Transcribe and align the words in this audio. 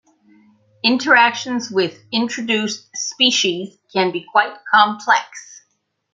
Interactions 0.83 1.69
with 1.69 2.03
introduced 2.11 2.89
species 2.97 3.77
can 3.93 4.11
be 4.11 4.23
quite 4.33 4.57
complex. 4.73 5.61